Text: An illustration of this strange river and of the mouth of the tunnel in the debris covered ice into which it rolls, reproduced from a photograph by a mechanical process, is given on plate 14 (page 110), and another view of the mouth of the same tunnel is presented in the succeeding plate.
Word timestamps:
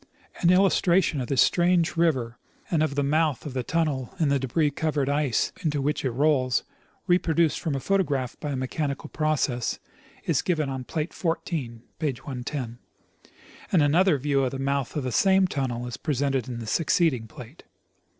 An 0.39 0.49
illustration 0.49 1.21
of 1.21 1.27
this 1.27 1.43
strange 1.43 1.95
river 1.95 2.39
and 2.71 2.81
of 2.81 2.95
the 2.95 3.03
mouth 3.03 3.45
of 3.45 3.53
the 3.53 3.61
tunnel 3.61 4.15
in 4.19 4.29
the 4.29 4.39
debris 4.39 4.71
covered 4.71 5.07
ice 5.07 5.51
into 5.63 5.79
which 5.79 6.03
it 6.03 6.09
rolls, 6.09 6.63
reproduced 7.05 7.59
from 7.59 7.75
a 7.75 7.79
photograph 7.79 8.35
by 8.39 8.49
a 8.53 8.55
mechanical 8.55 9.09
process, 9.09 9.77
is 10.23 10.41
given 10.41 10.69
on 10.69 10.85
plate 10.85 11.13
14 11.13 11.83
(page 11.99 12.23
110), 12.23 12.79
and 13.71 13.83
another 13.83 14.17
view 14.17 14.43
of 14.43 14.49
the 14.49 14.57
mouth 14.57 14.95
of 14.95 15.03
the 15.03 15.11
same 15.11 15.45
tunnel 15.45 15.85
is 15.85 15.97
presented 15.97 16.47
in 16.47 16.57
the 16.57 16.65
succeeding 16.65 17.27
plate. 17.27 17.61